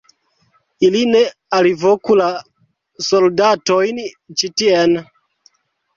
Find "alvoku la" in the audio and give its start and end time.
1.57-2.31